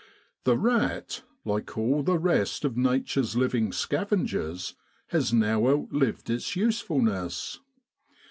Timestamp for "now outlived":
5.31-6.27